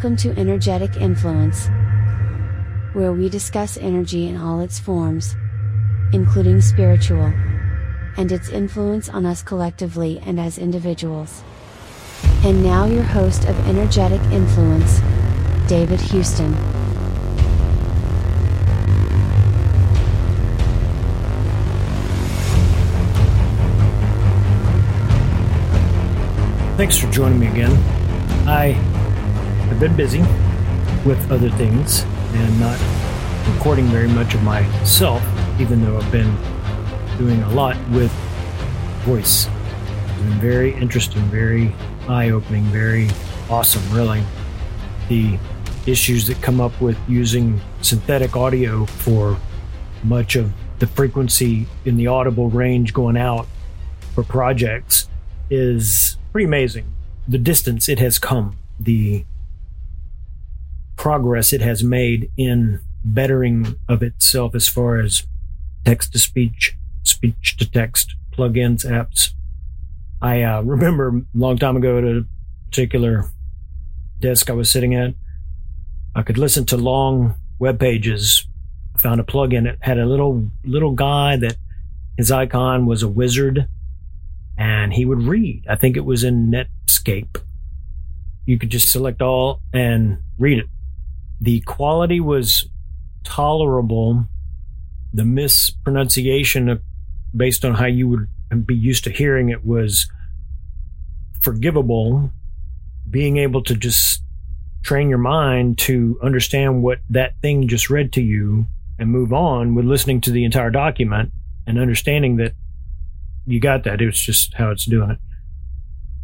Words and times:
Welcome 0.00 0.16
to 0.16 0.40
Energetic 0.40 0.96
Influence, 0.96 1.68
where 2.94 3.12
we 3.12 3.28
discuss 3.28 3.76
energy 3.76 4.28
in 4.28 4.38
all 4.38 4.60
its 4.60 4.78
forms, 4.78 5.36
including 6.14 6.62
spiritual, 6.62 7.30
and 8.16 8.32
its 8.32 8.48
influence 8.48 9.10
on 9.10 9.26
us 9.26 9.42
collectively 9.42 10.18
and 10.24 10.40
as 10.40 10.56
individuals. 10.56 11.42
And 12.44 12.64
now, 12.64 12.86
your 12.86 13.02
host 13.02 13.44
of 13.44 13.68
Energetic 13.68 14.22
Influence, 14.32 15.00
David 15.68 16.00
Houston. 16.00 16.54
Thanks 26.78 26.96
for 26.96 27.10
joining 27.10 27.38
me 27.38 27.48
again. 27.48 27.72
I 28.48 28.89
have 29.70 29.78
been 29.80 29.96
busy 29.96 30.20
with 31.08 31.30
other 31.30 31.48
things 31.50 32.02
and 32.34 32.60
not 32.60 32.78
recording 33.54 33.86
very 33.86 34.08
much 34.08 34.34
of 34.34 34.42
myself, 34.42 35.22
even 35.60 35.84
though 35.84 35.96
I've 35.96 36.12
been 36.12 36.36
doing 37.18 37.40
a 37.44 37.50
lot 37.50 37.76
with 37.90 38.10
voice. 39.04 39.46
It's 39.46 40.22
been 40.22 40.40
very 40.40 40.74
interesting, 40.74 41.22
very 41.26 41.72
eye 42.08 42.30
opening, 42.30 42.64
very 42.64 43.08
awesome, 43.48 43.82
really. 43.94 44.22
The 45.08 45.38
issues 45.86 46.26
that 46.26 46.42
come 46.42 46.60
up 46.60 46.78
with 46.80 46.98
using 47.08 47.60
synthetic 47.80 48.36
audio 48.36 48.86
for 48.86 49.38
much 50.02 50.34
of 50.34 50.52
the 50.80 50.86
frequency 50.88 51.66
in 51.84 51.96
the 51.96 52.08
audible 52.08 52.50
range 52.50 52.92
going 52.92 53.16
out 53.16 53.46
for 54.14 54.24
projects 54.24 55.08
is 55.48 56.16
pretty 56.32 56.46
amazing. 56.46 56.92
The 57.28 57.38
distance 57.38 57.88
it 57.88 58.00
has 58.00 58.18
come, 58.18 58.56
the 58.78 59.24
progress 61.00 61.54
it 61.54 61.62
has 61.62 61.82
made 61.82 62.30
in 62.36 62.78
bettering 63.02 63.74
of 63.88 64.02
itself 64.02 64.54
as 64.54 64.68
far 64.68 65.00
as 65.00 65.26
text 65.86 66.12
to 66.12 66.18
speech, 66.18 66.76
speech 67.04 67.56
to 67.56 67.68
text 67.70 68.14
plugins, 68.36 68.84
apps. 68.84 69.30
I 70.20 70.42
uh, 70.42 70.60
remember 70.60 71.08
a 71.08 71.22
long 71.32 71.56
time 71.56 71.74
ago 71.78 71.96
at 71.96 72.04
a 72.04 72.26
particular 72.66 73.24
desk 74.20 74.50
I 74.50 74.52
was 74.52 74.70
sitting 74.70 74.94
at, 74.94 75.14
I 76.14 76.20
could 76.20 76.36
listen 76.36 76.66
to 76.66 76.76
long 76.76 77.34
web 77.58 77.80
pages. 77.80 78.46
I 78.94 78.98
found 78.98 79.22
a 79.22 79.24
plugin 79.24 79.64
that 79.64 79.78
had 79.80 79.98
a 79.98 80.04
little 80.04 80.50
little 80.66 80.92
guy 80.92 81.34
that 81.36 81.56
his 82.18 82.30
icon 82.30 82.84
was 82.84 83.02
a 83.02 83.08
wizard 83.08 83.66
and 84.58 84.92
he 84.92 85.06
would 85.06 85.22
read. 85.22 85.64
I 85.66 85.76
think 85.76 85.96
it 85.96 86.04
was 86.04 86.24
in 86.24 86.52
Netscape. 86.52 87.38
You 88.44 88.58
could 88.58 88.68
just 88.68 88.90
select 88.92 89.22
all 89.22 89.62
and 89.72 90.18
read 90.38 90.58
it. 90.58 90.66
The 91.40 91.60
quality 91.60 92.20
was 92.20 92.66
tolerable. 93.24 94.26
The 95.12 95.24
mispronunciation 95.24 96.80
based 97.34 97.64
on 97.64 97.74
how 97.74 97.86
you 97.86 98.08
would 98.08 98.28
be 98.66 98.74
used 98.74 99.04
to 99.04 99.10
hearing 99.10 99.48
it 99.48 99.64
was 99.64 100.06
forgivable. 101.40 102.30
Being 103.08 103.38
able 103.38 103.62
to 103.64 103.74
just 103.74 104.22
train 104.82 105.08
your 105.08 105.18
mind 105.18 105.78
to 105.78 106.18
understand 106.22 106.82
what 106.82 106.98
that 107.10 107.40
thing 107.42 107.68
just 107.68 107.90
read 107.90 108.12
to 108.12 108.22
you 108.22 108.66
and 108.98 109.10
move 109.10 109.32
on 109.32 109.74
with 109.74 109.84
listening 109.84 110.20
to 110.22 110.30
the 110.30 110.44
entire 110.44 110.70
document 110.70 111.32
and 111.66 111.78
understanding 111.78 112.36
that 112.36 112.52
you 113.46 113.60
got 113.60 113.84
that. 113.84 114.00
It 114.00 114.06
was 114.06 114.20
just 114.20 114.54
how 114.54 114.70
it's 114.70 114.84
doing 114.84 115.10
it. 115.10 115.18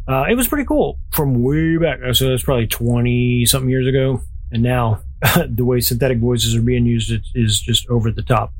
Uh, 0.07 0.25
it 0.29 0.35
was 0.35 0.47
pretty 0.47 0.65
cool 0.65 0.99
from 1.11 1.43
way 1.43 1.77
back. 1.77 1.99
So 2.13 2.33
it's 2.33 2.43
probably 2.43 2.67
20 2.67 3.45
something 3.45 3.69
years 3.69 3.87
ago. 3.87 4.21
And 4.51 4.63
now 4.63 5.01
the 5.49 5.65
way 5.65 5.79
synthetic 5.79 6.19
voices 6.19 6.55
are 6.55 6.61
being 6.61 6.85
used 6.85 7.11
is 7.33 7.59
just 7.59 7.87
over 7.89 8.11
the 8.11 8.21
top. 8.21 8.53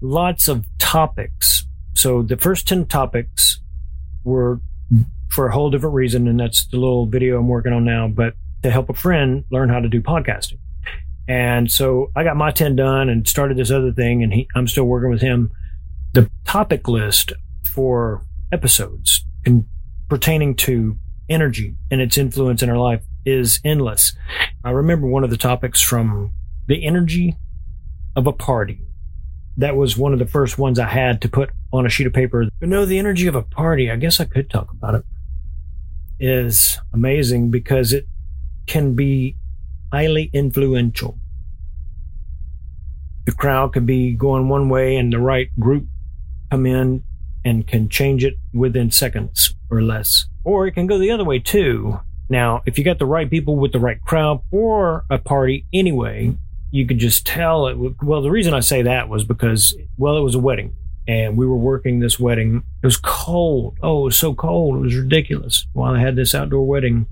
Lots 0.00 0.48
of 0.48 0.66
topics. 0.78 1.66
So 1.94 2.22
the 2.22 2.36
first 2.36 2.66
10 2.68 2.86
topics 2.86 3.60
were 4.24 4.60
for 5.30 5.48
a 5.48 5.52
whole 5.52 5.70
different 5.70 5.94
reason. 5.94 6.28
And 6.28 6.38
that's 6.38 6.66
the 6.66 6.76
little 6.76 7.06
video 7.06 7.38
I'm 7.38 7.48
working 7.48 7.72
on 7.72 7.84
now, 7.84 8.08
but 8.08 8.34
to 8.62 8.70
help 8.70 8.88
a 8.88 8.94
friend 8.94 9.44
learn 9.50 9.68
how 9.68 9.80
to 9.80 9.88
do 9.88 10.00
podcasting. 10.00 10.58
And 11.26 11.70
so 11.70 12.10
I 12.14 12.22
got 12.22 12.36
my 12.36 12.50
10 12.50 12.76
done 12.76 13.08
and 13.08 13.26
started 13.26 13.56
this 13.56 13.70
other 13.70 13.92
thing 13.92 14.22
and 14.22 14.32
he, 14.32 14.48
I'm 14.54 14.68
still 14.68 14.84
working 14.84 15.10
with 15.10 15.22
him. 15.22 15.50
The 16.12 16.30
topic 16.44 16.86
list 16.86 17.32
for 17.74 18.24
episodes 18.52 19.24
in, 19.44 19.66
pertaining 20.08 20.54
to 20.54 20.96
energy 21.28 21.74
and 21.90 22.00
its 22.00 22.18
influence 22.18 22.62
in 22.62 22.70
our 22.70 22.76
life 22.78 23.02
is 23.24 23.60
endless. 23.64 24.14
I 24.64 24.70
remember 24.70 25.06
one 25.06 25.24
of 25.24 25.30
the 25.30 25.36
topics 25.36 25.80
from 25.80 26.32
the 26.66 26.84
energy 26.86 27.36
of 28.16 28.26
a 28.26 28.32
party. 28.32 28.80
That 29.56 29.76
was 29.76 29.96
one 29.96 30.12
of 30.12 30.18
the 30.18 30.26
first 30.26 30.58
ones 30.58 30.78
I 30.78 30.88
had 30.88 31.20
to 31.22 31.28
put 31.28 31.50
on 31.72 31.86
a 31.86 31.88
sheet 31.88 32.06
of 32.06 32.12
paper. 32.12 32.48
No, 32.60 32.84
the 32.84 32.98
energy 32.98 33.26
of 33.26 33.34
a 33.34 33.42
party, 33.42 33.90
I 33.90 33.96
guess 33.96 34.20
I 34.20 34.24
could 34.24 34.50
talk 34.50 34.70
about 34.72 34.94
it, 34.94 35.04
is 36.18 36.78
amazing 36.92 37.50
because 37.50 37.92
it 37.92 38.06
can 38.66 38.94
be 38.94 39.36
highly 39.92 40.30
influential. 40.32 41.18
The 43.26 43.32
crowd 43.32 43.72
could 43.72 43.86
be 43.86 44.12
going 44.14 44.48
one 44.48 44.68
way 44.68 44.96
and 44.96 45.12
the 45.12 45.18
right 45.18 45.48
group 45.58 45.86
come 46.50 46.66
in 46.66 47.04
and 47.44 47.66
can 47.66 47.88
change 47.88 48.24
it 48.24 48.34
within 48.52 48.90
seconds 48.90 49.54
or 49.70 49.82
less. 49.82 50.26
Or 50.44 50.66
it 50.66 50.72
can 50.72 50.86
go 50.86 50.98
the 50.98 51.10
other 51.10 51.24
way 51.24 51.38
too. 51.38 52.00
Now, 52.34 52.62
if 52.66 52.78
you 52.78 52.84
got 52.84 52.98
the 52.98 53.06
right 53.06 53.30
people 53.30 53.54
with 53.54 53.70
the 53.70 53.78
right 53.78 54.00
crowd 54.02 54.42
for 54.50 55.04
a 55.08 55.18
party 55.18 55.66
anyway, 55.72 56.34
you 56.72 56.84
could 56.84 56.98
just 56.98 57.24
tell 57.24 57.68
it. 57.68 57.76
Well, 58.02 58.22
the 58.22 58.30
reason 58.32 58.52
I 58.52 58.58
say 58.58 58.82
that 58.82 59.08
was 59.08 59.22
because, 59.22 59.76
well, 59.96 60.16
it 60.16 60.22
was 60.22 60.34
a 60.34 60.40
wedding 60.40 60.74
and 61.06 61.36
we 61.36 61.46
were 61.46 61.56
working 61.56 62.00
this 62.00 62.18
wedding. 62.18 62.64
It 62.82 62.86
was 62.88 62.96
cold. 62.96 63.78
Oh, 63.84 64.00
it 64.00 64.04
was 64.06 64.16
so 64.16 64.34
cold. 64.34 64.74
It 64.74 64.80
was 64.80 64.96
ridiculous. 64.96 65.68
While 65.74 65.94
I 65.94 66.00
had 66.00 66.16
this 66.16 66.34
outdoor 66.34 66.66
wedding, 66.66 67.06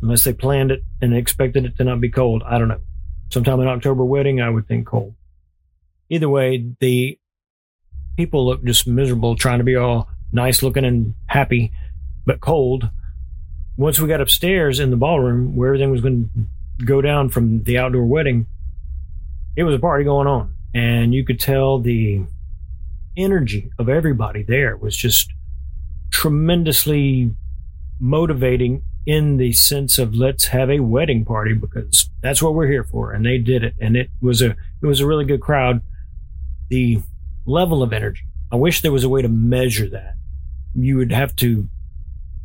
unless 0.00 0.24
they 0.24 0.32
planned 0.32 0.70
it 0.70 0.80
and 1.02 1.14
expected 1.14 1.66
it 1.66 1.76
to 1.76 1.84
not 1.84 2.00
be 2.00 2.08
cold, 2.08 2.42
I 2.46 2.56
don't 2.56 2.68
know. 2.68 2.80
Sometime 3.30 3.60
in 3.60 3.68
October 3.68 4.06
wedding, 4.06 4.40
I 4.40 4.48
would 4.48 4.68
think 4.68 4.86
cold. 4.86 5.14
Either 6.08 6.30
way, 6.30 6.72
the 6.80 7.18
people 8.16 8.46
look 8.46 8.64
just 8.64 8.86
miserable 8.86 9.36
trying 9.36 9.58
to 9.58 9.64
be 9.64 9.76
all 9.76 10.08
nice 10.32 10.62
looking 10.62 10.86
and 10.86 11.12
happy, 11.26 11.72
but 12.24 12.40
cold. 12.40 12.88
Once 13.76 13.98
we 13.98 14.08
got 14.08 14.20
upstairs 14.20 14.78
in 14.78 14.90
the 14.90 14.96
ballroom 14.96 15.56
where 15.56 15.68
everything 15.68 15.90
was 15.90 16.00
going 16.00 16.30
to 16.78 16.84
go 16.84 17.00
down 17.00 17.28
from 17.28 17.62
the 17.64 17.78
outdoor 17.78 18.04
wedding, 18.04 18.46
it 19.56 19.64
was 19.64 19.74
a 19.74 19.78
party 19.78 20.04
going 20.04 20.26
on. 20.26 20.54
And 20.74 21.14
you 21.14 21.24
could 21.24 21.40
tell 21.40 21.78
the 21.78 22.22
energy 23.16 23.70
of 23.78 23.88
everybody 23.88 24.42
there 24.42 24.76
was 24.76 24.96
just 24.96 25.32
tremendously 26.10 27.34
motivating 28.00 28.82
in 29.04 29.36
the 29.36 29.52
sense 29.52 29.98
of 29.98 30.14
let's 30.14 30.46
have 30.46 30.70
a 30.70 30.80
wedding 30.80 31.24
party 31.24 31.52
because 31.52 32.08
that's 32.22 32.42
what 32.42 32.54
we're 32.54 32.68
here 32.68 32.84
for 32.84 33.12
and 33.12 33.26
they 33.26 33.36
did 33.36 33.64
it 33.64 33.74
and 33.80 33.96
it 33.96 34.08
was 34.20 34.40
a 34.40 34.50
it 34.80 34.86
was 34.86 35.00
a 35.00 35.06
really 35.06 35.24
good 35.24 35.40
crowd 35.40 35.82
the 36.72 37.02
level 37.44 37.82
of 37.82 37.92
energy. 37.92 38.22
I 38.50 38.56
wish 38.56 38.80
there 38.80 38.92
was 38.92 39.04
a 39.04 39.08
way 39.08 39.20
to 39.20 39.28
measure 39.28 39.88
that. 39.90 40.14
You 40.74 40.96
would 40.96 41.12
have 41.12 41.36
to 41.36 41.68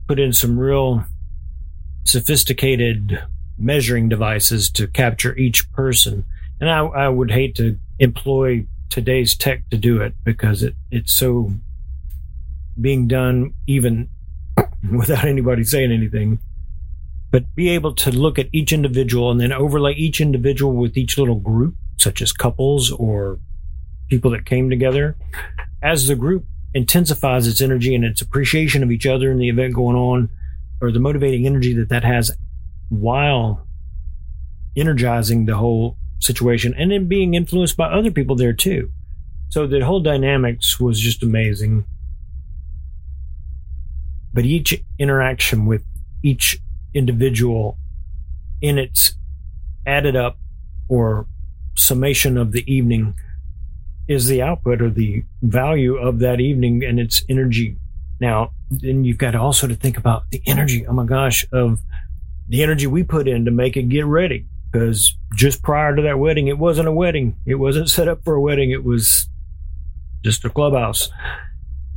put 0.07 0.19
in 0.19 0.33
some 0.33 0.59
real 0.59 1.05
sophisticated 2.07 3.21
measuring 3.57 4.07
devices 4.09 4.69
to 4.71 4.87
capture 4.87 5.35
each 5.35 5.71
person. 5.71 6.25
And 6.59 6.69
I, 6.69 6.79
I 6.79 7.09
would 7.09 7.31
hate 7.31 7.55
to 7.55 7.77
employ 7.99 8.65
today's 8.89 9.35
tech 9.35 9.69
to 9.69 9.77
do 9.77 10.01
it 10.01 10.13
because 10.23 10.63
it, 10.63 10.75
it's 10.91 11.13
so 11.13 11.51
being 12.79 13.07
done 13.07 13.53
even 13.65 14.09
without 14.91 15.25
anybody 15.25 15.63
saying 15.63 15.91
anything. 15.91 16.39
But 17.29 17.53
be 17.55 17.69
able 17.69 17.93
to 17.95 18.11
look 18.11 18.39
at 18.39 18.47
each 18.53 18.71
individual 18.71 19.29
and 19.31 19.41
then 19.41 19.51
overlay 19.51 19.93
each 19.93 20.21
individual 20.21 20.73
with 20.73 20.95
each 20.95 21.17
little 21.17 21.35
group, 21.35 21.75
such 21.97 22.21
as 22.21 22.31
couples 22.31 22.91
or 22.91 23.39
people 24.09 24.31
that 24.31 24.45
came 24.45 24.69
together. 24.69 25.17
As 25.81 26.07
the 26.07 26.15
group 26.15 26.45
intensifies 26.73 27.47
its 27.47 27.59
energy 27.59 27.93
and 27.93 28.05
its 28.05 28.21
appreciation 28.21 28.81
of 28.81 28.91
each 28.91 29.05
other 29.05 29.29
and 29.29 29.41
the 29.41 29.49
event 29.49 29.73
going 29.73 29.97
on, 29.97 30.29
or 30.81 30.91
the 30.91 30.99
motivating 30.99 31.45
energy 31.45 31.73
that 31.73 31.89
that 31.89 32.03
has 32.03 32.31
while 32.89 33.67
energizing 34.75 35.45
the 35.45 35.57
whole 35.57 35.97
situation 36.19 36.73
and 36.77 36.91
then 36.91 37.07
being 37.07 37.33
influenced 37.33 37.77
by 37.77 37.87
other 37.87 38.11
people 38.11 38.35
there 38.35 38.53
too. 38.53 38.91
So 39.49 39.65
the 39.65 39.85
whole 39.85 40.01
dynamics 40.01 40.79
was 40.79 40.99
just 40.99 41.23
amazing. 41.23 41.85
But 44.33 44.45
each 44.45 44.83
interaction 44.99 45.65
with 45.65 45.83
each 46.23 46.59
individual 46.93 47.77
in 48.61 48.77
its 48.77 49.13
added 49.85 50.15
up 50.15 50.37
or 50.89 51.27
summation 51.75 52.37
of 52.37 52.51
the 52.51 52.71
evening 52.71 53.15
is 54.07 54.27
the 54.27 54.41
output 54.41 54.81
or 54.81 54.89
the 54.89 55.23
value 55.41 55.95
of 55.95 56.19
that 56.19 56.39
evening 56.39 56.83
and 56.83 56.99
its 56.99 57.23
energy. 57.29 57.77
Now, 58.19 58.51
then 58.69 59.03
you've 59.03 59.17
got 59.17 59.35
also 59.35 59.67
to 59.67 59.75
think 59.75 59.97
about 59.97 60.29
the 60.31 60.41
energy. 60.45 60.85
Oh 60.85 60.93
my 60.93 61.05
gosh, 61.05 61.45
of 61.51 61.81
the 62.47 62.63
energy 62.63 62.87
we 62.87 63.03
put 63.03 63.27
in 63.27 63.45
to 63.45 63.51
make 63.51 63.77
it 63.77 63.83
get 63.83 64.05
ready. 64.05 64.45
Because 64.71 65.15
just 65.33 65.63
prior 65.63 65.95
to 65.95 66.01
that 66.01 66.19
wedding, 66.19 66.47
it 66.47 66.57
wasn't 66.57 66.87
a 66.87 66.91
wedding. 66.91 67.37
It 67.45 67.55
wasn't 67.55 67.89
set 67.89 68.07
up 68.07 68.23
for 68.23 68.35
a 68.35 68.41
wedding. 68.41 68.71
It 68.71 68.83
was 68.83 69.29
just 70.23 70.43
a 70.43 70.49
clubhouse. 70.49 71.09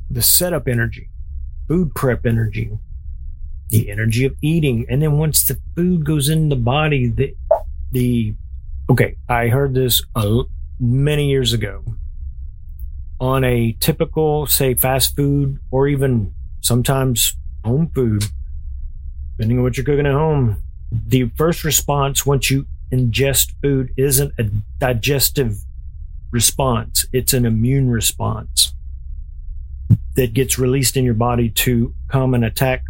The 0.08 0.22
setup 0.22 0.68
energy, 0.68 1.08
food 1.66 1.94
prep 1.94 2.24
energy, 2.24 2.70
the 3.70 3.90
energy 3.90 4.24
of 4.24 4.36
eating. 4.40 4.86
And 4.88 5.02
then 5.02 5.18
once 5.18 5.44
the 5.44 5.58
food 5.74 6.04
goes 6.04 6.28
in 6.28 6.48
the 6.48 6.56
body, 6.56 7.08
the, 7.08 7.34
the, 7.90 8.34
okay, 8.88 9.16
I 9.28 9.48
heard 9.48 9.74
this 9.74 10.02
uh, 10.14 10.44
many 10.78 11.28
years 11.28 11.52
ago 11.52 11.82
on 13.20 13.44
a 13.44 13.76
typical, 13.80 14.46
say, 14.46 14.74
fast 14.74 15.16
food 15.16 15.58
or 15.70 15.88
even 15.88 16.32
sometimes 16.60 17.36
home 17.64 17.90
food, 17.94 18.24
depending 19.36 19.58
on 19.58 19.64
what 19.64 19.76
you're 19.76 19.86
cooking 19.86 20.06
at 20.06 20.12
home. 20.12 20.56
The 20.90 21.30
first 21.36 21.64
response 21.64 22.26
once 22.26 22.50
you 22.50 22.66
ingest 22.92 23.52
food 23.62 23.92
isn't 23.96 24.32
a 24.38 24.44
digestive 24.78 25.56
response, 26.30 27.06
it's 27.12 27.32
an 27.32 27.44
immune 27.44 27.90
response 27.90 28.74
that 30.16 30.34
gets 30.34 30.58
released 30.58 30.96
in 30.96 31.04
your 31.04 31.14
body 31.14 31.48
to 31.48 31.94
come 32.08 32.34
and 32.34 32.44
attack 32.44 32.84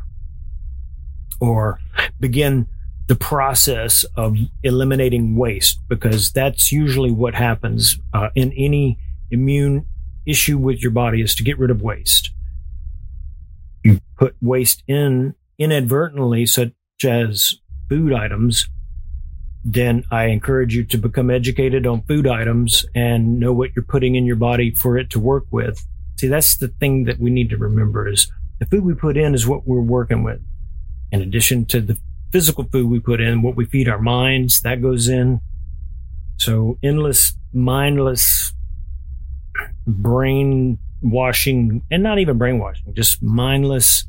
or 1.40 1.80
begin 2.18 2.66
the 3.06 3.16
process 3.16 4.04
of 4.16 4.36
eliminating 4.62 5.34
waste 5.34 5.80
because 5.88 6.30
that's 6.32 6.70
usually 6.70 7.10
what 7.10 7.34
happens 7.34 7.98
uh, 8.12 8.28
in 8.34 8.52
any 8.52 8.98
immune 9.30 9.86
issue 10.26 10.58
with 10.58 10.82
your 10.82 10.92
body 10.92 11.20
is 11.20 11.34
to 11.34 11.42
get 11.42 11.58
rid 11.58 11.70
of 11.70 11.82
waste. 11.82 12.30
You 13.82 14.00
put 14.16 14.36
waste 14.40 14.82
in 14.86 15.34
inadvertently, 15.58 16.46
such 16.46 16.72
as 17.04 17.56
food 17.88 18.12
items, 18.12 18.66
then 19.64 20.04
I 20.10 20.26
encourage 20.26 20.74
you 20.74 20.84
to 20.84 20.98
become 20.98 21.30
educated 21.30 21.86
on 21.86 22.02
food 22.02 22.26
items 22.26 22.86
and 22.94 23.38
know 23.38 23.52
what 23.52 23.70
you're 23.76 23.84
putting 23.84 24.14
in 24.14 24.24
your 24.24 24.36
body 24.36 24.74
for 24.74 24.96
it 24.96 25.10
to 25.10 25.20
work 25.20 25.44
with. 25.50 25.86
See, 26.18 26.28
that's 26.28 26.56
the 26.56 26.68
thing 26.68 27.04
that 27.04 27.18
we 27.18 27.30
need 27.30 27.50
to 27.50 27.56
remember 27.56 28.08
is 28.08 28.30
the 28.58 28.66
food 28.66 28.84
we 28.84 28.94
put 28.94 29.16
in 29.16 29.34
is 29.34 29.46
what 29.46 29.66
we're 29.66 29.80
working 29.80 30.22
with. 30.22 30.40
In 31.12 31.20
addition 31.20 31.66
to 31.66 31.80
the 31.80 31.98
physical 32.32 32.64
food 32.64 32.88
we 32.88 33.00
put 33.00 33.20
in, 33.20 33.42
what 33.42 33.56
we 33.56 33.64
feed 33.64 33.88
our 33.88 34.00
minds, 34.00 34.62
that 34.62 34.80
goes 34.80 35.08
in. 35.08 35.40
So 36.38 36.78
endless, 36.82 37.34
mindless 37.52 38.54
brainwashing 41.02 41.82
and 41.90 42.02
not 42.02 42.18
even 42.18 42.38
brainwashing, 42.38 42.94
just 42.94 43.22
mindless 43.22 44.04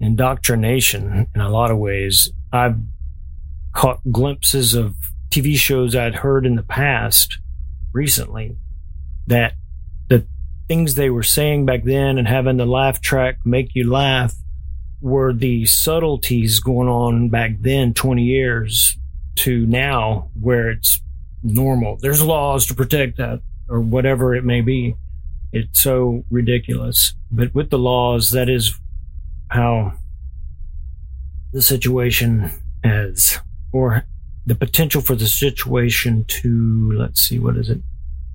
indoctrination 0.00 1.26
in 1.34 1.40
a 1.40 1.48
lot 1.48 1.70
of 1.70 1.78
ways. 1.78 2.30
I've 2.52 2.76
caught 3.72 4.00
glimpses 4.10 4.74
of 4.74 4.94
TV 5.30 5.56
shows 5.56 5.94
I'd 5.94 6.16
heard 6.16 6.46
in 6.46 6.56
the 6.56 6.62
past 6.62 7.38
recently 7.92 8.56
that 9.26 9.54
the 10.08 10.26
things 10.68 10.94
they 10.94 11.10
were 11.10 11.22
saying 11.22 11.66
back 11.66 11.84
then 11.84 12.18
and 12.18 12.26
having 12.26 12.56
the 12.56 12.66
laugh 12.66 13.00
track 13.00 13.38
make 13.44 13.74
you 13.74 13.90
laugh 13.90 14.34
were 15.00 15.32
the 15.32 15.64
subtleties 15.66 16.60
going 16.60 16.88
on 16.88 17.28
back 17.28 17.52
then 17.60 17.94
20 17.94 18.22
years 18.22 18.96
to 19.36 19.66
now 19.66 20.30
where 20.40 20.70
it's 20.70 21.00
normal. 21.42 21.96
There's 22.00 22.22
laws 22.22 22.66
to 22.66 22.74
protect 22.74 23.18
that 23.18 23.40
or 23.68 23.80
whatever 23.80 24.34
it 24.34 24.44
may 24.44 24.60
be. 24.60 24.96
It's 25.52 25.80
so 25.80 26.24
ridiculous. 26.30 27.14
But 27.30 27.54
with 27.54 27.70
the 27.70 27.78
laws, 27.78 28.30
that 28.32 28.48
is 28.48 28.78
how 29.50 29.94
the 31.52 31.62
situation 31.62 32.50
has 32.84 33.38
or 33.72 34.04
the 34.46 34.54
potential 34.54 35.00
for 35.00 35.14
the 35.14 35.26
situation 35.26 36.24
to, 36.24 36.92
let's 36.92 37.20
see, 37.20 37.38
what 37.38 37.56
is 37.56 37.70
it? 37.70 37.80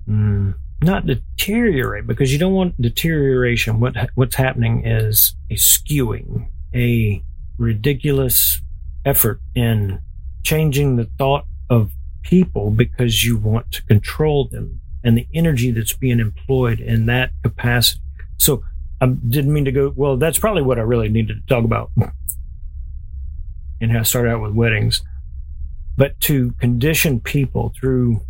Mm, 0.08 0.54
not 0.82 1.06
deteriorate 1.06 2.06
because 2.06 2.32
you 2.32 2.38
don't 2.38 2.52
want 2.52 2.80
deterioration. 2.80 3.80
What 3.80 3.96
what's 4.14 4.36
happening 4.36 4.86
is 4.86 5.34
a 5.50 5.54
skewing, 5.54 6.48
a 6.74 7.22
ridiculous 7.58 8.60
effort 9.04 9.40
in 9.54 10.00
changing 10.42 10.96
the 10.96 11.08
thought 11.18 11.46
of 11.70 11.92
people 12.22 12.70
because 12.70 13.24
you 13.24 13.36
want 13.36 13.70
to 13.72 13.82
control 13.84 14.48
them 14.48 14.80
and 15.04 15.16
the 15.16 15.28
energy 15.34 15.70
that's 15.70 15.92
being 15.92 16.18
employed 16.18 16.80
in 16.80 17.06
that 17.06 17.30
capacity. 17.42 18.00
So 18.38 18.64
I 19.00 19.06
didn't 19.06 19.52
mean 19.52 19.66
to 19.66 19.72
go. 19.72 19.92
Well, 19.94 20.16
that's 20.16 20.38
probably 20.38 20.62
what 20.62 20.78
I 20.78 20.82
really 20.82 21.08
needed 21.08 21.46
to 21.46 21.54
talk 21.54 21.64
about, 21.64 21.92
and 23.80 23.92
how 23.92 24.00
I 24.00 24.02
started 24.02 24.32
out 24.32 24.42
with 24.42 24.54
weddings 24.54 25.02
but 25.96 26.18
to 26.20 26.52
condition 26.52 27.20
people 27.20 27.72
through 27.78 28.20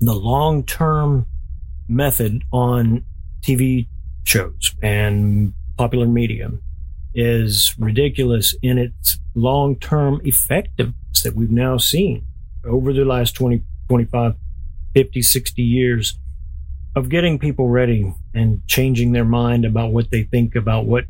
the 0.00 0.14
long 0.14 0.64
term 0.64 1.26
method 1.88 2.42
on 2.52 3.04
TV 3.40 3.88
shows 4.24 4.74
and 4.82 5.52
popular 5.76 6.06
media 6.06 6.50
is 7.14 7.74
ridiculous 7.78 8.54
in 8.62 8.78
its 8.78 9.18
long 9.34 9.76
term 9.76 10.20
effectiveness 10.24 11.22
that 11.22 11.34
we've 11.34 11.50
now 11.50 11.76
seen 11.76 12.26
over 12.64 12.92
the 12.92 13.04
last 13.04 13.34
20, 13.34 13.62
25, 13.88 14.34
50, 14.98 15.22
60 15.22 15.62
years 15.62 16.18
of 16.96 17.08
getting 17.08 17.38
people 17.38 17.68
ready 17.68 18.12
and 18.34 18.66
changing 18.66 19.12
their 19.12 19.24
mind 19.24 19.64
about 19.64 19.92
what 19.92 20.10
they 20.10 20.24
think 20.24 20.56
about 20.56 20.86
what, 20.86 21.04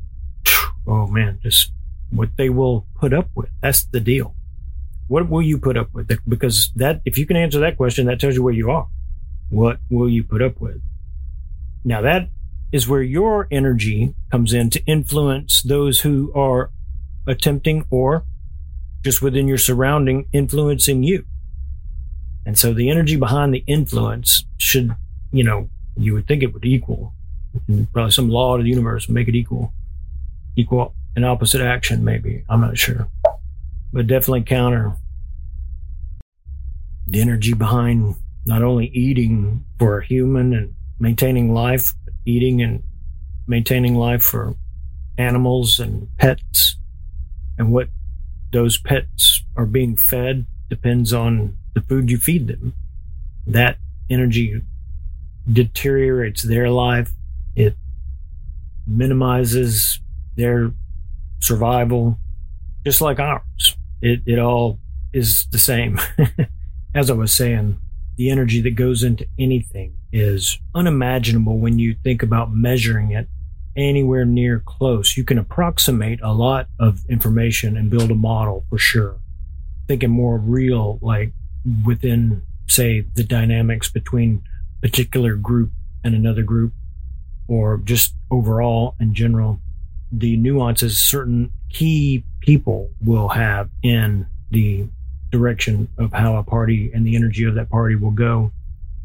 oh 0.86 1.06
man, 1.06 1.40
just 1.42 1.72
what 2.10 2.28
they 2.36 2.50
will 2.50 2.86
put 3.00 3.14
up 3.14 3.30
with. 3.34 3.48
That's 3.62 3.84
the 3.84 4.00
deal. 4.00 4.34
What 5.06 5.30
will 5.30 5.40
you 5.40 5.56
put 5.56 5.78
up 5.78 5.94
with? 5.94 6.10
Because 6.28 6.70
that, 6.76 7.00
if 7.06 7.16
you 7.16 7.24
can 7.24 7.38
answer 7.38 7.60
that 7.60 7.78
question, 7.78 8.04
that 8.08 8.20
tells 8.20 8.34
you 8.34 8.42
where 8.42 8.52
you 8.52 8.70
are. 8.70 8.88
What 9.48 9.78
will 9.88 10.10
you 10.10 10.22
put 10.22 10.42
up 10.42 10.60
with? 10.60 10.82
Now 11.82 12.02
that 12.02 12.28
is 12.70 12.86
where 12.86 13.00
your 13.00 13.48
energy 13.50 14.14
comes 14.30 14.52
in 14.52 14.68
to 14.68 14.84
influence 14.84 15.62
those 15.62 16.00
who 16.02 16.30
are 16.34 16.72
attempting 17.26 17.86
or 17.88 18.26
just 19.02 19.22
within 19.22 19.48
your 19.48 19.56
surrounding 19.56 20.26
influencing 20.34 21.04
you. 21.04 21.24
And 22.48 22.58
so 22.58 22.74
the 22.74 22.90
energy 22.90 23.14
behind 23.14 23.54
the 23.54 23.62
influence 23.68 24.44
should, 24.56 24.96
you 25.30 25.44
know, 25.44 25.68
you 25.96 26.14
would 26.14 26.26
think 26.26 26.42
it 26.42 26.52
would 26.52 26.64
equal. 26.64 27.12
And 27.68 27.92
probably 27.92 28.10
some 28.10 28.28
law 28.28 28.56
of 28.56 28.64
the 28.64 28.68
universe 28.68 29.06
would 29.06 29.14
make 29.14 29.28
it 29.28 29.36
equal. 29.36 29.72
Equal 30.56 30.94
an 31.14 31.22
opposite 31.22 31.60
action, 31.60 32.02
maybe. 32.04 32.44
I'm 32.48 32.60
not 32.60 32.76
sure 32.76 33.08
but 33.92 34.06
definitely 34.06 34.42
counter 34.42 34.92
the 37.06 37.20
energy 37.20 37.54
behind 37.54 38.14
not 38.44 38.62
only 38.62 38.86
eating 38.88 39.64
for 39.78 39.98
a 39.98 40.04
human 40.04 40.54
and 40.54 40.74
maintaining 40.98 41.52
life, 41.54 41.92
eating 42.26 42.62
and 42.62 42.82
maintaining 43.46 43.94
life 43.94 44.22
for 44.22 44.54
animals 45.16 45.80
and 45.80 46.08
pets. 46.18 46.76
And 47.56 47.72
what 47.72 47.88
those 48.52 48.78
pets 48.78 49.42
are 49.56 49.66
being 49.66 49.96
fed 49.96 50.46
depends 50.68 51.12
on 51.12 51.56
the 51.78 51.86
food 51.86 52.10
you 52.10 52.18
feed 52.18 52.48
them. 52.48 52.74
That 53.46 53.78
energy 54.10 54.62
deteriorates 55.50 56.42
their 56.42 56.70
life. 56.70 57.12
It 57.56 57.74
minimizes 58.86 60.00
their 60.36 60.72
survival, 61.40 62.18
just 62.84 63.00
like 63.00 63.18
ours 63.18 63.76
it, 64.00 64.22
it 64.26 64.38
all 64.38 64.78
is 65.12 65.46
the 65.50 65.58
same. 65.58 65.98
As 66.94 67.10
I 67.10 67.14
was 67.14 67.32
saying, 67.32 67.78
the 68.16 68.30
energy 68.30 68.60
that 68.62 68.74
goes 68.74 69.02
into 69.02 69.26
anything 69.38 69.94
is 70.12 70.58
unimaginable 70.74 71.58
when 71.58 71.78
you 71.78 71.94
think 72.02 72.22
about 72.22 72.52
measuring 72.52 73.12
it 73.12 73.28
anywhere 73.76 74.24
near 74.24 74.60
close. 74.60 75.16
You 75.16 75.24
can 75.24 75.38
approximate 75.38 76.20
a 76.22 76.32
lot 76.32 76.66
of 76.80 77.04
information 77.08 77.76
and 77.76 77.90
build 77.90 78.10
a 78.10 78.16
model 78.16 78.64
for 78.70 78.78
sure. 78.78 79.18
Thinking 79.86 80.10
more 80.10 80.38
real, 80.38 80.98
like 81.00 81.32
within, 81.84 82.42
say, 82.66 83.00
the 83.00 83.24
dynamics 83.24 83.90
between 83.90 84.42
particular 84.80 85.34
group 85.34 85.70
and 86.04 86.14
another 86.14 86.42
group, 86.42 86.72
or 87.48 87.78
just 87.78 88.14
overall 88.30 88.94
in 89.00 89.14
general, 89.14 89.60
the 90.12 90.36
nuances 90.36 91.00
certain 91.00 91.50
key 91.70 92.24
people 92.40 92.90
will 93.00 93.28
have 93.28 93.68
in 93.82 94.26
the 94.50 94.86
direction 95.30 95.88
of 95.98 96.12
how 96.12 96.36
a 96.36 96.42
party 96.42 96.90
and 96.94 97.06
the 97.06 97.16
energy 97.16 97.44
of 97.44 97.54
that 97.54 97.68
party 97.68 97.94
will 97.94 98.10
go. 98.10 98.50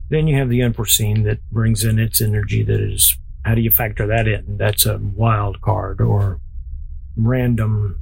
Then 0.09 0.27
you 0.27 0.37
have 0.37 0.49
the 0.49 0.61
unforeseen 0.61 1.23
that 1.23 1.39
brings 1.51 1.83
in 1.83 1.99
its 1.99 2.21
energy 2.21 2.63
that 2.63 2.79
is, 2.79 3.17
how 3.43 3.55
do 3.55 3.61
you 3.61 3.71
factor 3.71 4.07
that 4.07 4.27
in? 4.27 4.57
That's 4.57 4.85
a 4.85 4.97
wild 4.97 5.59
card 5.61 5.99
or 5.99 6.39
random, 7.17 7.99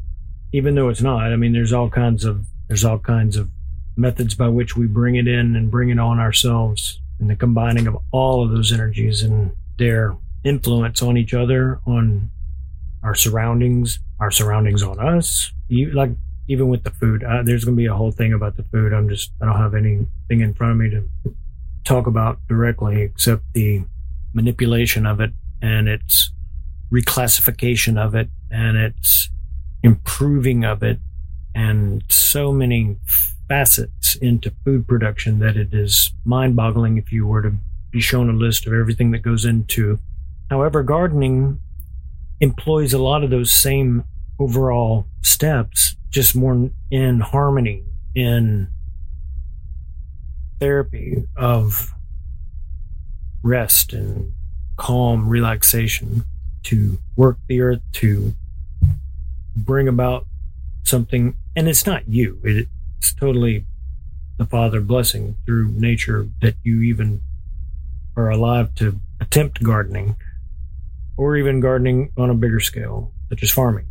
even 0.51 0.75
though 0.75 0.89
it's 0.89 1.01
not. 1.01 1.31
I 1.33 1.35
mean, 1.35 1.53
there's 1.53 1.73
all 1.73 1.89
kinds 1.89 2.25
of, 2.25 2.45
there's 2.67 2.85
all 2.85 2.99
kinds 2.99 3.37
of 3.37 3.49
methods 3.95 4.35
by 4.35 4.47
which 4.47 4.75
we 4.75 4.87
bring 4.87 5.15
it 5.15 5.27
in 5.27 5.55
and 5.55 5.71
bring 5.71 5.89
it 5.89 5.99
on 5.99 6.19
ourselves 6.19 6.99
and 7.19 7.29
the 7.29 7.35
combining 7.35 7.87
of 7.87 7.97
all 8.11 8.43
of 8.43 8.51
those 8.51 8.71
energies 8.71 9.21
and 9.21 9.51
their 9.77 10.15
influence 10.43 11.01
on 11.01 11.17
each 11.17 11.33
other, 11.33 11.79
on 11.85 12.29
our 13.03 13.15
surroundings, 13.15 13.99
our 14.19 14.31
surroundings 14.31 14.83
on 14.83 14.99
us. 14.99 15.51
You, 15.67 15.91
like 15.91 16.11
even 16.47 16.67
with 16.67 16.83
the 16.83 16.91
food. 16.91 17.23
Uh, 17.23 17.41
there's 17.43 17.63
going 17.63 17.75
to 17.75 17.81
be 17.81 17.85
a 17.85 17.93
whole 17.93 18.11
thing 18.11 18.33
about 18.33 18.57
the 18.57 18.63
food. 18.63 18.93
I'm 18.93 19.07
just 19.07 19.31
I 19.41 19.45
don't 19.45 19.57
have 19.57 19.73
anything 19.73 20.07
in 20.41 20.53
front 20.53 20.73
of 20.73 20.77
me 20.77 20.89
to 20.89 21.07
talk 21.85 22.07
about 22.07 22.39
directly 22.47 23.01
except 23.01 23.43
the 23.53 23.83
manipulation 24.33 25.05
of 25.05 25.19
it 25.19 25.31
and 25.61 25.87
its 25.87 26.31
reclassification 26.91 27.97
of 27.97 28.15
it 28.15 28.29
and 28.49 28.77
its 28.77 29.29
improving 29.83 30.65
of 30.65 30.83
it 30.83 30.99
and 31.55 32.03
so 32.09 32.51
many 32.51 32.97
facets 33.51 34.15
into 34.15 34.49
food 34.63 34.87
production 34.87 35.39
that 35.39 35.57
it 35.57 35.73
is 35.73 36.13
mind 36.23 36.55
boggling 36.55 36.95
if 36.95 37.11
you 37.11 37.27
were 37.27 37.41
to 37.41 37.51
be 37.91 37.99
shown 37.99 38.29
a 38.29 38.31
list 38.31 38.65
of 38.65 38.71
everything 38.71 39.11
that 39.11 39.19
goes 39.19 39.43
into. 39.43 39.99
However, 40.49 40.83
gardening 40.83 41.59
employs 42.39 42.93
a 42.93 42.97
lot 42.97 43.25
of 43.25 43.29
those 43.29 43.51
same 43.51 44.05
overall 44.39 45.05
steps, 45.21 45.97
just 46.09 46.33
more 46.33 46.69
in 46.89 47.19
harmony, 47.19 47.83
in 48.15 48.69
therapy 50.61 51.27
of 51.35 51.91
rest 53.43 53.91
and 53.91 54.31
calm 54.77 55.27
relaxation 55.27 56.23
to 56.63 56.97
work 57.17 57.37
the 57.49 57.59
earth 57.59 57.81
to 57.91 58.33
bring 59.57 59.89
about 59.89 60.25
something 60.83 61.35
and 61.57 61.67
it's 61.67 61.85
not 61.85 62.07
you 62.07 62.39
it's 63.01 63.13
totally 63.15 63.65
the 64.37 64.45
father 64.45 64.79
blessing 64.79 65.35
through 65.43 65.71
nature 65.71 66.27
that 66.39 66.53
you 66.63 66.81
even 66.81 67.19
are 68.15 68.29
alive 68.29 68.75
to 68.75 68.99
attempt 69.19 69.63
gardening 69.63 70.15
or 71.17 71.35
even 71.35 71.59
gardening 71.59 72.11
on 72.15 72.29
a 72.29 72.35
bigger 72.35 72.59
scale 72.59 73.11
such 73.29 73.41
as 73.41 73.49
farming. 73.49 73.87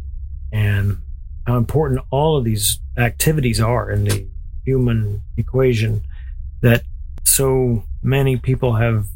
And 0.53 0.99
how 1.45 1.57
important 1.57 2.03
all 2.11 2.37
of 2.37 2.45
these 2.45 2.79
activities 2.97 3.61
are 3.61 3.91
in 3.91 4.05
the 4.05 4.29
human 4.65 5.23
equation 5.37 6.05
that 6.61 6.85
so 7.25 7.83
many 8.03 8.37
people 8.37 8.75
have 8.75 9.07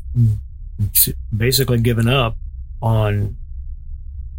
basically 1.36 1.78
given 1.78 2.08
up 2.08 2.36
on 2.82 3.36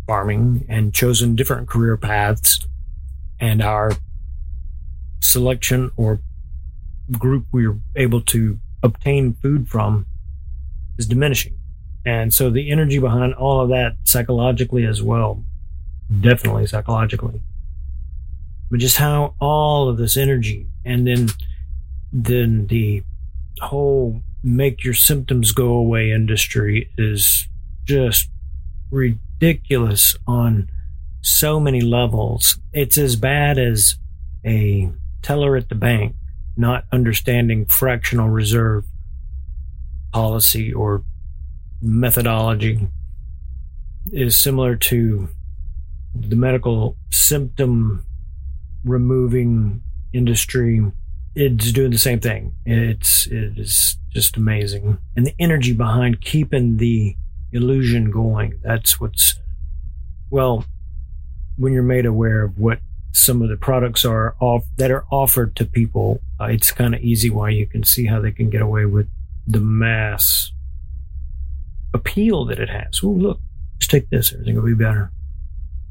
farming 0.06 0.66
and 0.68 0.94
chosen 0.94 1.34
different 1.34 1.70
career 1.70 1.96
paths 1.96 2.68
and 3.40 3.62
our 3.62 3.94
selection 5.26 5.92
or 5.98 6.20
group 7.12 7.46
we're 7.52 7.80
able 7.96 8.22
to 8.22 8.60
obtain 8.82 9.34
food 9.42 9.68
from 9.68 10.06
is 10.98 11.08
diminishing. 11.08 11.58
And 12.06 12.34
so 12.34 12.50
the 12.50 12.70
energy 12.72 13.00
behind 13.00 13.34
all 13.34 13.62
of 13.62 13.70
that 13.70 13.98
psychologically 14.04 14.86
as 14.86 15.02
well, 15.02 15.44
definitely 16.22 16.68
psychologically, 16.68 17.42
but 18.70 18.80
just 18.80 18.98
how 18.98 19.34
all 19.40 19.90
of 19.90 19.98
this 19.98 20.18
energy 20.18 20.68
and 20.84 21.08
then, 21.08 21.30
then 22.14 22.68
the 22.68 23.04
whole 23.60 24.22
make 24.44 24.84
your 24.84 24.94
symptoms 24.94 25.52
go 25.52 25.70
away 25.70 26.12
industry 26.12 26.92
is 26.98 27.48
just 27.86 28.30
ridiculous 28.92 30.16
on 30.28 30.70
so 31.22 31.60
many 31.60 31.82
levels. 31.82 32.60
It's 32.72 33.00
as 33.00 33.16
bad 33.16 33.58
as 33.58 33.98
a 34.46 34.92
teller 35.26 35.56
at 35.56 35.70
the 35.70 35.76
bank 35.76 36.16
not 36.56 36.86
understanding 36.92 37.66
fractional 37.66 38.30
reserve 38.30 38.86
policy 40.14 40.72
or 40.72 41.04
methodology 41.82 42.88
is 44.14 44.36
similar 44.36 44.76
to 44.76 45.28
the 46.14 46.36
medical 46.36 46.96
symptom 47.12 48.06
removing 48.84 49.82
industry. 50.14 50.92
It's 51.34 51.72
doing 51.72 51.90
the 51.90 51.98
same 51.98 52.20
thing. 52.20 52.54
It's 52.64 53.26
it 53.26 53.58
is 53.58 53.98
just 54.12 54.38
amazing. 54.38 55.00
And 55.16 55.26
the 55.26 55.34
energy 55.40 55.74
behind 55.74 56.22
keeping 56.22 56.78
the 56.78 57.16
illusion 57.52 58.12
going 58.12 58.60
that's 58.64 59.00
what's 59.00 59.40
well 60.30 60.66
when 61.58 61.74
you're 61.74 61.84
made 61.84 62.06
aware 62.06 62.44
of 62.44 62.60
what 62.60 62.80
some 63.16 63.42
of 63.42 63.48
the 63.48 63.56
products 63.56 64.04
are 64.04 64.36
off 64.42 64.66
that 64.76 64.92
are 64.92 65.06
offered 65.10 65.56
to 65.56 65.66
people, 65.66 66.22
uh, 66.40 66.46
it's 66.46 66.70
kind 66.70 66.94
of 66.94 67.02
easy 67.02 67.30
why 67.30 67.50
you 67.50 67.66
can 67.66 67.84
see 67.84 68.06
how 68.06 68.20
they 68.20 68.32
can 68.32 68.50
get 68.50 68.62
away 68.62 68.86
with 68.86 69.08
the 69.48 69.62
mass 69.62 70.52
appeal 71.94 72.44
that 72.44 72.60
it 72.60 72.70
has. 72.70 73.00
Oh, 73.02 73.08
look, 73.08 73.40
just 73.80 73.90
take 73.90 74.10
this, 74.10 74.34
everything 74.34 74.56
will 74.56 74.66
be 74.66 74.74
better. 74.74 75.12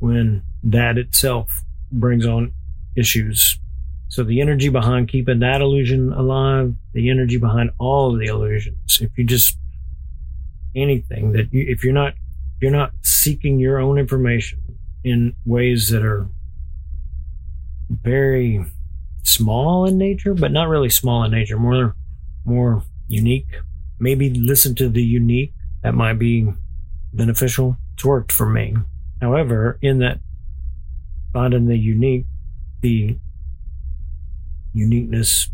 When 0.00 0.43
that 0.62 0.99
itself 0.99 1.62
brings 1.90 2.26
on 2.26 2.52
issues. 2.95 3.59
So 4.09 4.23
the 4.23 4.43
energy 4.43 4.69
behind 4.69 5.09
keeping 5.09 5.38
that 5.38 5.62
illusion 5.62 6.12
alive, 6.12 6.75
the 6.93 7.09
energy 7.09 7.38
behind 7.38 7.71
all 7.78 8.12
of 8.12 8.21
the 8.21 8.26
illusions. 8.26 9.00
If 9.00 9.16
you 9.16 9.25
just 9.25 9.57
anything 10.76 11.33
that 11.33 11.52
you, 11.54 11.64
if 11.66 11.83
you're 11.83 11.95
not, 11.95 12.14
you're 12.61 12.71
not 12.71 12.93
seeking 13.00 13.59
your 13.59 13.78
own 13.78 13.99
information 13.99 14.61
in 15.02 15.35
ways 15.47 15.88
that 15.88 16.04
are 16.04 16.28
very 17.88 18.64
small 19.23 19.87
in 19.87 19.99
nature, 19.99 20.35
but 20.35 20.53
not 20.53 20.69
really 20.69 20.91
small 20.91 21.25
in 21.25 21.33
nature, 21.33 21.59
more 21.59 21.95
more 22.45 22.83
unique. 23.09 23.49
Maybe 23.99 24.31
listen 24.31 24.75
to 24.76 24.88
the 24.88 25.03
unique. 25.03 25.53
That 25.83 25.95
might 25.95 26.19
be 26.19 26.53
beneficial. 27.12 27.76
It's 27.95 28.05
worked 28.05 28.33
for 28.33 28.49
me. 28.49 28.76
However, 29.21 29.79
in 29.83 29.99
that 29.99 30.21
finding 31.33 31.67
the 31.67 31.76
unique, 31.76 32.26
the 32.81 33.19
uniqueness 34.73 35.49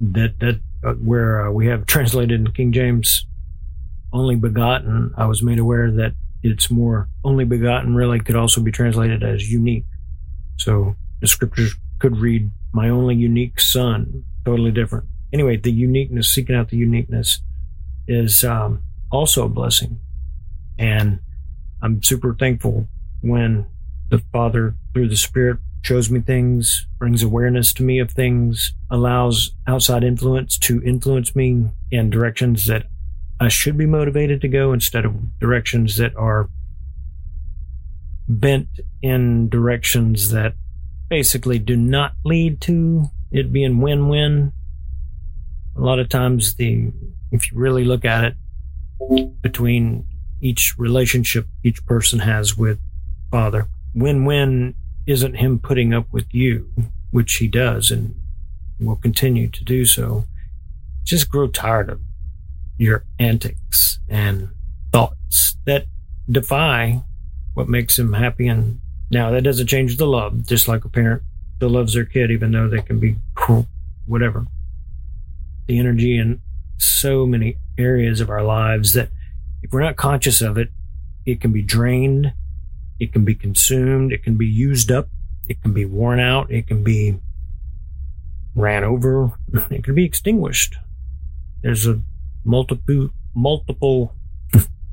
that 0.00 0.38
that 0.40 0.60
uh, 0.84 0.94
where 0.94 1.46
uh, 1.46 1.50
we 1.50 1.66
have 1.66 1.86
translated 1.86 2.40
in 2.40 2.52
King 2.52 2.72
James 2.72 3.26
only 4.12 4.36
begotten, 4.36 5.12
I 5.16 5.26
was 5.26 5.42
made 5.42 5.58
aware 5.58 5.90
that 5.90 6.12
it's 6.42 6.70
more 6.70 7.08
only 7.24 7.44
begotten 7.44 7.94
really 7.94 8.20
could 8.20 8.36
also 8.36 8.60
be 8.60 8.70
translated 8.70 9.22
as 9.22 9.50
unique. 9.50 9.84
So 10.56 10.94
the 11.24 11.28
scriptures 11.28 11.74
could 11.98 12.18
read 12.18 12.50
my 12.72 12.88
only 12.88 13.14
unique 13.14 13.58
son, 13.58 14.24
totally 14.44 14.70
different. 14.70 15.06
Anyway, 15.32 15.56
the 15.56 15.72
uniqueness, 15.72 16.30
seeking 16.30 16.54
out 16.54 16.68
the 16.68 16.76
uniqueness 16.76 17.40
is 18.06 18.44
um, 18.44 18.82
also 19.10 19.46
a 19.46 19.48
blessing. 19.48 19.98
And 20.78 21.20
I'm 21.82 22.02
super 22.02 22.34
thankful 22.34 22.88
when 23.22 23.66
the 24.10 24.18
Father, 24.32 24.76
through 24.92 25.08
the 25.08 25.16
Spirit, 25.16 25.58
shows 25.80 26.10
me 26.10 26.20
things, 26.20 26.86
brings 26.98 27.22
awareness 27.22 27.72
to 27.74 27.82
me 27.82 27.98
of 27.98 28.10
things, 28.10 28.74
allows 28.90 29.52
outside 29.66 30.04
influence 30.04 30.58
to 30.58 30.82
influence 30.82 31.34
me 31.34 31.70
in 31.90 32.10
directions 32.10 32.66
that 32.66 32.86
I 33.40 33.48
should 33.48 33.76
be 33.78 33.86
motivated 33.86 34.40
to 34.42 34.48
go 34.48 34.72
instead 34.72 35.04
of 35.04 35.38
directions 35.40 35.96
that 35.96 36.14
are 36.16 36.48
bent 38.28 38.68
in 39.02 39.48
directions 39.48 40.30
that 40.30 40.54
basically 41.08 41.58
do 41.58 41.76
not 41.76 42.14
lead 42.24 42.60
to 42.62 43.06
it 43.30 43.52
being 43.52 43.80
win-win. 43.80 44.52
A 45.76 45.80
lot 45.80 45.98
of 45.98 46.08
times 46.08 46.54
the 46.54 46.92
if 47.32 47.50
you 47.50 47.58
really 47.58 47.84
look 47.84 48.04
at 48.04 48.24
it 48.24 49.42
between 49.42 50.06
each 50.40 50.78
relationship 50.78 51.46
each 51.62 51.84
person 51.86 52.20
has 52.20 52.56
with 52.56 52.78
father, 53.30 53.68
win-win 53.94 54.74
isn't 55.06 55.34
him 55.34 55.58
putting 55.58 55.92
up 55.92 56.06
with 56.12 56.26
you, 56.32 56.70
which 57.10 57.34
he 57.36 57.48
does 57.48 57.90
and 57.90 58.14
will 58.80 58.96
continue 58.96 59.48
to 59.48 59.64
do 59.64 59.84
so. 59.84 60.24
Just 61.02 61.30
grow 61.30 61.48
tired 61.48 61.90
of 61.90 62.00
your 62.78 63.04
antics 63.18 63.98
and 64.08 64.48
thoughts 64.92 65.56
that 65.66 65.86
defy 66.30 67.02
what 67.54 67.68
makes 67.68 67.98
him 67.98 68.14
happy 68.14 68.48
and 68.48 68.80
now, 69.10 69.30
that 69.30 69.42
doesn't 69.42 69.66
change 69.66 69.96
the 69.96 70.06
love, 70.06 70.46
just 70.46 70.66
like 70.68 70.84
a 70.84 70.88
parent 70.88 71.22
still 71.56 71.70
loves 71.70 71.94
their 71.94 72.04
kid, 72.04 72.30
even 72.30 72.52
though 72.52 72.68
they 72.68 72.82
can 72.82 72.98
be 72.98 73.16
cruel, 73.34 73.66
whatever. 74.06 74.46
The 75.66 75.78
energy 75.78 76.18
in 76.18 76.40
so 76.78 77.26
many 77.26 77.56
areas 77.78 78.20
of 78.20 78.30
our 78.30 78.42
lives 78.42 78.92
that 78.94 79.08
if 79.62 79.72
we're 79.72 79.82
not 79.82 79.96
conscious 79.96 80.42
of 80.42 80.58
it, 80.58 80.70
it 81.24 81.40
can 81.40 81.52
be 81.52 81.62
drained, 81.62 82.32
it 82.98 83.12
can 83.12 83.24
be 83.24 83.34
consumed, 83.34 84.12
it 84.12 84.22
can 84.22 84.36
be 84.36 84.46
used 84.46 84.90
up, 84.90 85.08
it 85.48 85.62
can 85.62 85.72
be 85.72 85.84
worn 85.84 86.20
out, 86.20 86.50
it 86.50 86.66
can 86.66 86.82
be 86.82 87.18
ran 88.54 88.84
over, 88.84 89.32
it 89.70 89.84
can 89.84 89.94
be 89.94 90.04
extinguished. 90.04 90.76
There's 91.62 91.86
a 91.86 92.00
multiple, 92.44 93.10
multiple, 93.34 94.14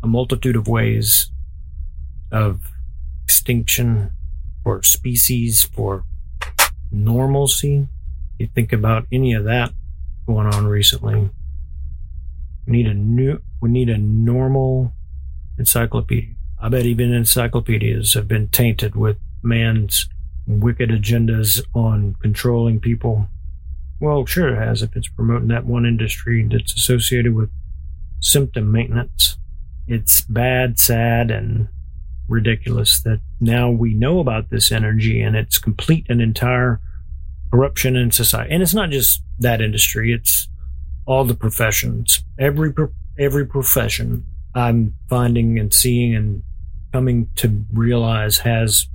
a 0.01 0.07
multitude 0.07 0.55
of 0.55 0.67
ways 0.67 1.31
of 2.31 2.70
extinction, 3.31 4.11
for 4.61 4.83
species, 4.83 5.63
for 5.63 6.03
normalcy. 6.91 7.88
You 8.38 8.50
think 8.53 8.73
about 8.73 9.07
any 9.09 9.31
of 9.33 9.45
that 9.45 9.71
going 10.27 10.47
on 10.47 10.67
recently. 10.67 11.29
We 12.67 12.73
need 12.73 12.88
a 12.88 12.93
new, 12.93 13.41
we 13.61 13.69
need 13.69 13.89
a 13.89 13.97
normal 13.97 14.91
encyclopedia. 15.57 16.35
I 16.59 16.67
bet 16.67 16.85
even 16.85 17.13
encyclopedias 17.13 18.15
have 18.15 18.27
been 18.27 18.50
tainted 18.50 18.97
with 18.97 19.15
man's 19.41 20.09
wicked 20.45 20.89
agendas 20.89 21.63
on 21.73 22.17
controlling 22.21 22.81
people. 22.81 23.29
Well, 24.01 24.25
sure 24.25 24.50
it 24.50 24.57
has 24.57 24.81
if 24.81 24.93
it's 24.97 25.07
promoting 25.07 25.47
that 25.47 25.65
one 25.65 25.85
industry 25.85 26.45
that's 26.51 26.73
associated 26.73 27.33
with 27.33 27.50
symptom 28.19 28.73
maintenance. 28.73 29.38
It's 29.88 30.19
bad, 30.19 30.79
sad, 30.79 31.31
and 31.31 31.69
ridiculous 32.31 33.01
that 33.01 33.21
now 33.39 33.69
we 33.69 33.93
know 33.93 34.19
about 34.19 34.50
this 34.50 34.71
energy 34.71 35.21
and 35.21 35.35
it's 35.35 35.59
complete 35.59 36.05
and 36.09 36.21
entire 36.21 36.79
corruption 37.51 37.95
in 37.95 38.11
society. 38.11 38.51
And 38.51 38.63
it's 38.63 38.73
not 38.73 38.89
just 38.89 39.21
that 39.39 39.61
industry, 39.61 40.13
it's 40.13 40.47
all 41.05 41.25
the 41.25 41.35
professions. 41.35 42.23
Every 42.39 42.73
every 43.19 43.45
profession 43.45 44.25
I'm 44.55 44.95
finding 45.09 45.59
and 45.59 45.73
seeing 45.73 46.15
and 46.15 46.43
coming 46.93 47.29
to 47.35 47.65
realize 47.71 48.39
has 48.39 48.88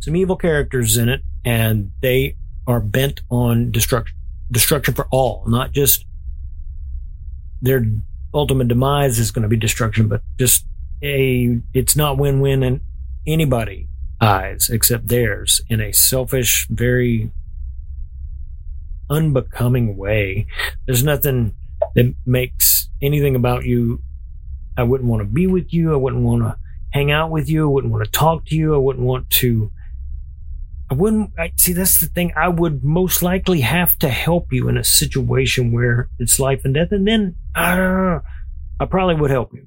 some 0.00 0.16
evil 0.16 0.36
characters 0.36 0.96
in 0.96 1.08
it 1.08 1.22
and 1.44 1.90
they 2.00 2.36
are 2.66 2.80
bent 2.80 3.20
on 3.30 3.70
destruction 3.70 4.16
destruction 4.50 4.94
for 4.94 5.06
all, 5.10 5.44
not 5.46 5.72
just 5.72 6.04
their 7.62 7.84
ultimate 8.32 8.68
demise 8.68 9.18
is 9.18 9.30
going 9.30 9.42
to 9.42 9.48
be 9.48 9.56
destruction, 9.56 10.08
but 10.08 10.22
just 10.38 10.66
a 11.04 11.60
it's 11.74 11.94
not 11.94 12.18
win-win 12.18 12.62
in 12.62 12.80
anybody 13.26 13.88
eyes 14.20 14.70
except 14.70 15.08
theirs 15.08 15.60
in 15.68 15.80
a 15.80 15.92
selfish, 15.92 16.66
very 16.68 17.30
unbecoming 19.10 19.96
way. 19.96 20.46
There's 20.86 21.04
nothing 21.04 21.54
that 21.94 22.14
makes 22.24 22.88
anything 23.02 23.36
about 23.36 23.64
you. 23.64 24.02
I 24.76 24.82
wouldn't 24.82 25.08
want 25.08 25.20
to 25.20 25.28
be 25.28 25.46
with 25.46 25.72
you. 25.72 25.92
I 25.92 25.96
wouldn't 25.96 26.22
want 26.22 26.42
to 26.42 26.56
hang 26.90 27.10
out 27.10 27.30
with 27.30 27.48
you. 27.48 27.68
I 27.68 27.72
wouldn't 27.72 27.92
want 27.92 28.04
to 28.04 28.10
talk 28.10 28.46
to 28.46 28.56
you. 28.56 28.74
I 28.74 28.78
wouldn't 28.78 29.04
want 29.04 29.28
to. 29.30 29.70
I 30.90 30.94
wouldn't 30.94 31.32
I, 31.38 31.52
see. 31.56 31.72
That's 31.72 32.00
the 32.00 32.06
thing. 32.06 32.32
I 32.36 32.48
would 32.48 32.82
most 32.84 33.22
likely 33.22 33.60
have 33.60 33.98
to 33.98 34.08
help 34.08 34.52
you 34.52 34.68
in 34.68 34.76
a 34.76 34.84
situation 34.84 35.72
where 35.72 36.08
it's 36.18 36.40
life 36.40 36.64
and 36.64 36.74
death, 36.74 36.92
and 36.92 37.06
then 37.06 37.36
uh, 37.54 38.20
I 38.80 38.84
probably 38.86 39.14
would 39.14 39.30
help 39.30 39.54
you. 39.54 39.66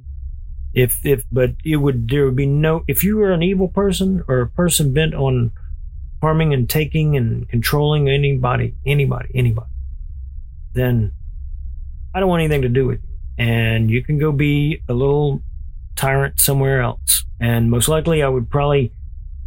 If 0.74 1.06
if 1.06 1.24
but 1.32 1.52
it 1.64 1.78
would 1.78 2.10
there 2.10 2.26
would 2.26 2.36
be 2.36 2.46
no 2.46 2.84
if 2.88 3.04
you 3.04 3.18
were 3.18 3.32
an 3.32 3.42
evil 3.42 3.68
person 3.68 4.24
or 4.28 4.42
a 4.42 4.48
person 4.48 4.94
bent 4.94 5.16
on 5.16 5.52
harming 6.22 6.54
and 6.54 6.70
taking 6.70 7.16
and 7.16 7.48
controlling 7.50 8.10
anybody, 8.10 8.76
anybody, 8.86 9.30
anybody, 9.34 9.70
then 10.74 11.14
I 12.14 12.20
don't 12.20 12.30
want 12.30 12.42
anything 12.42 12.64
to 12.64 12.70
do 12.70 12.88
with 12.88 13.02
you. 13.04 13.10
And 13.38 13.92
you 13.92 14.04
can 14.04 14.18
go 14.18 14.32
be 14.32 14.82
a 14.90 14.94
little 14.94 15.42
tyrant 15.96 16.40
somewhere 16.40 16.82
else. 16.82 17.24
And 17.40 17.70
most 17.70 17.88
likely 17.88 18.24
I 18.24 18.30
would 18.30 18.50
probably 18.50 18.92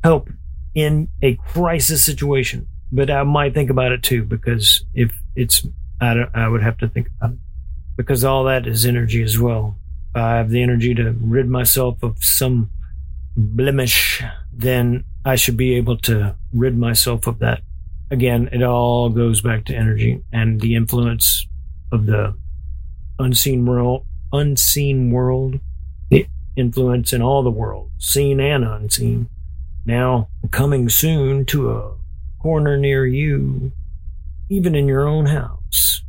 help 0.04 0.30
in 0.74 1.08
a 1.22 1.34
crisis 1.34 2.04
situation. 2.04 2.68
But 2.92 3.10
I 3.10 3.22
might 3.22 3.54
think 3.54 3.70
about 3.70 3.92
it 3.92 4.02
too, 4.02 4.24
because 4.24 4.84
if 4.94 5.12
it's, 5.34 5.66
I, 6.00 6.26
I 6.34 6.48
would 6.48 6.62
have 6.62 6.78
to 6.78 6.88
think 6.88 7.08
about 7.16 7.32
it. 7.32 7.38
Because 7.96 8.24
all 8.24 8.44
that 8.44 8.66
is 8.66 8.86
energy 8.86 9.22
as 9.22 9.38
well. 9.38 9.76
I 10.14 10.36
have 10.36 10.50
the 10.50 10.62
energy 10.62 10.94
to 10.94 11.14
rid 11.20 11.48
myself 11.48 12.02
of 12.02 12.22
some 12.24 12.70
blemish, 13.36 14.22
then 14.52 15.04
I 15.24 15.36
should 15.36 15.56
be 15.56 15.74
able 15.74 15.96
to 15.98 16.36
rid 16.52 16.76
myself 16.76 17.26
of 17.26 17.38
that. 17.38 17.62
Again, 18.10 18.48
it 18.52 18.62
all 18.62 19.08
goes 19.08 19.40
back 19.40 19.64
to 19.66 19.74
energy 19.74 20.22
and 20.32 20.60
the 20.60 20.74
influence 20.74 21.46
of 21.92 22.06
the 22.06 22.34
unseen 23.18 23.66
world, 23.66 24.04
unseen 24.32 25.10
world, 25.10 25.60
the 26.10 26.26
influence 26.56 27.12
in 27.12 27.22
all 27.22 27.42
the 27.42 27.50
world, 27.50 27.90
seen 27.98 28.40
and 28.40 28.64
unseen. 28.64 29.28
Now 29.84 30.28
coming 30.50 30.88
soon 30.88 31.44
to 31.46 31.70
a 31.70 31.92
corner 32.40 32.76
near 32.76 33.06
you, 33.06 33.72
even 34.48 34.74
in 34.74 34.88
your 34.88 35.06
own 35.06 35.26
house. 35.26 36.02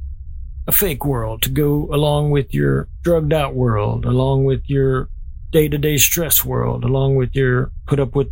A 0.67 0.71
fake 0.71 1.05
world 1.05 1.41
to 1.41 1.49
go 1.49 1.89
along 1.91 2.31
with 2.31 2.53
your 2.53 2.87
drugged 3.01 3.33
out 3.33 3.55
world, 3.55 4.05
along 4.05 4.45
with 4.45 4.61
your 4.67 5.09
day 5.51 5.67
to 5.67 5.77
day 5.77 5.97
stress 5.97 6.45
world, 6.45 6.83
along 6.83 7.15
with 7.15 7.35
your 7.35 7.71
put 7.87 7.99
up 7.99 8.15
with 8.15 8.29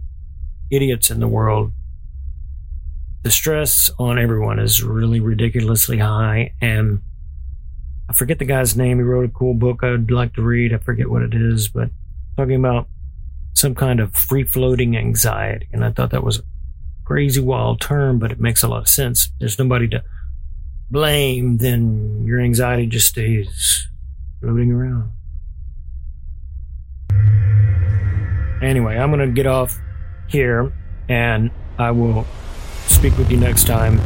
idiots 0.72 1.10
in 1.10 1.20
the 1.20 1.28
world. 1.28 1.74
The 3.24 3.32
stress 3.32 3.90
on 4.00 4.18
everyone 4.18 4.60
is 4.60 4.84
really 4.84 5.20
ridiculously 5.20 5.98
high, 5.98 6.54
and 6.62 7.02
I 8.10 8.14
forget 8.14 8.40
the 8.40 8.46
guy's 8.46 8.78
name. 8.78 8.98
He 8.98 9.04
wrote 9.04 9.26
a 9.26 9.34
cool 9.34 9.54
book 9.54 9.84
I'd 9.84 10.10
like 10.12 10.34
to 10.36 10.42
read. 10.42 10.74
I 10.74 10.78
forget 10.78 11.10
what 11.10 11.24
it 11.24 11.34
is, 11.34 11.68
but 11.68 11.90
talking 12.38 12.56
about 12.56 12.88
some 13.54 13.76
kind 13.76 14.00
of 14.00 14.16
free 14.16 14.44
floating 14.44 14.96
anxiety. 14.96 15.68
And 15.74 15.84
I 15.84 15.92
thought 15.92 16.12
that 16.12 16.24
was 16.24 16.40
a 16.40 16.44
crazy 17.06 17.42
wild 17.42 17.82
term, 17.82 18.20
but 18.20 18.32
it 18.32 18.40
makes 18.40 18.64
a 18.64 18.68
lot 18.68 18.82
of 18.82 18.88
sense. 18.88 19.30
There's 19.40 19.60
nobody 19.60 19.88
to 19.90 20.04
blame, 20.92 21.58
then 21.58 22.24
your 22.26 22.40
anxiety 22.40 22.86
just 22.86 23.08
stays 23.08 23.88
floating 24.42 24.72
around. 24.72 25.12
Anyway, 28.62 28.98
I'm 28.98 29.12
going 29.12 29.26
to 29.26 29.34
get 29.34 29.48
off 29.48 29.80
here 30.28 30.74
and 31.08 31.50
I 31.78 31.92
will 31.92 32.26
speak 32.88 33.18
with 33.18 33.32
you 33.32 33.38
next 33.38 33.66
time. 33.68 34.00